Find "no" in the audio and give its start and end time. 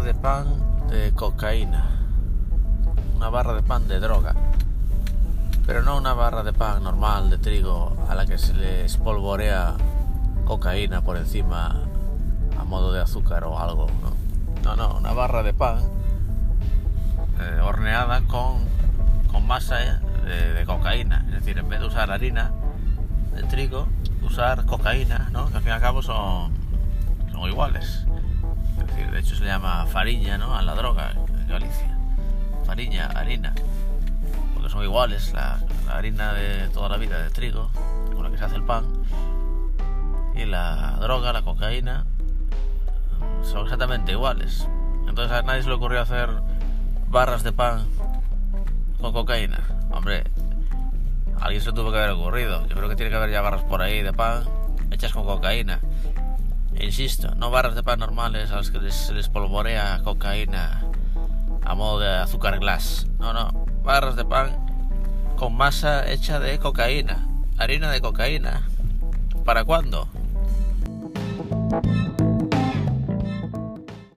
5.82-5.98, 14.64-14.76, 14.76-14.96, 25.32-25.50, 30.38-30.56, 57.36-57.50, 63.18-63.32, 63.32-63.66